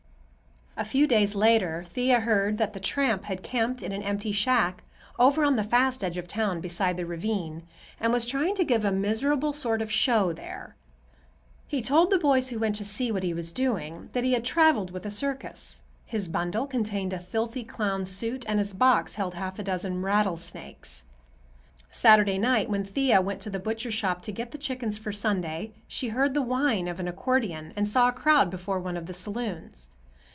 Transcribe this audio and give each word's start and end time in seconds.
A 0.77 0.85
few 0.85 1.05
days 1.05 1.35
later 1.35 1.83
Thea 1.85 2.21
heard 2.21 2.57
that 2.57 2.73
the 2.73 2.79
tramp 2.79 3.25
had 3.25 3.43
camped 3.43 3.83
in 3.83 3.91
an 3.91 4.01
empty 4.01 4.31
shack 4.31 4.83
over 5.19 5.43
on 5.45 5.55
the 5.55 5.67
east 5.87 6.03
edge 6.03 6.17
of 6.17 6.27
town, 6.27 6.59
beside 6.59 6.97
the 6.97 7.05
ravine, 7.05 7.67
and 7.99 8.11
was 8.11 8.25
trying 8.25 8.55
to 8.55 8.63
give 8.63 8.83
a 8.83 8.91
miserable 8.91 9.53
sort 9.53 9.81
of 9.83 9.91
show 9.91 10.33
there. 10.33 10.75
He 11.67 11.83
told 11.83 12.09
the 12.09 12.17
boys 12.17 12.49
who 12.49 12.57
went 12.57 12.77
to 12.77 12.85
see 12.85 13.11
what 13.11 13.21
he 13.21 13.33
was 13.33 13.51
doing, 13.51 14.09
that 14.13 14.23
he 14.23 14.31
had 14.33 14.43
traveled 14.43 14.89
with 14.89 15.05
a 15.05 15.11
circus. 15.11 15.83
His 16.05 16.27
bundle 16.29 16.65
contained 16.65 17.13
a 17.13 17.19
filthy 17.19 17.65
clown's 17.65 18.09
suit, 18.09 18.43
and 18.47 18.57
his 18.57 18.73
box 18.73 19.15
held 19.15 19.35
half 19.35 19.59
a 19.59 19.63
dozen 19.63 20.01
rattlesnakes. 20.01 21.03
Saturday 21.91 22.39
night, 22.39 22.71
when 22.71 22.85
Thea 22.85 23.21
went 23.21 23.41
to 23.41 23.51
the 23.51 23.59
butcher 23.59 23.91
shop 23.91 24.21
to 24.23 24.31
get 24.31 24.49
the 24.51 24.57
chickens 24.57 24.97
for 24.97 25.11
Sunday, 25.11 25.73
she 25.87 26.07
heard 26.07 26.33
the 26.33 26.41
whine 26.41 26.87
of 26.87 26.99
an 26.99 27.09
accordion 27.09 27.71
and 27.75 27.87
saw 27.87 28.07
a 28.07 28.11
crowd 28.13 28.49
before 28.49 28.79
one 28.79 28.97
of 28.97 29.05
the 29.05 29.13
saloons. 29.13 29.89